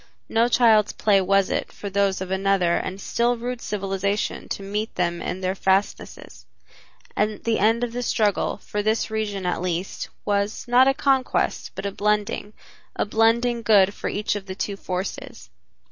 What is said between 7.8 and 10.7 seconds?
of the struggle for this region at least was,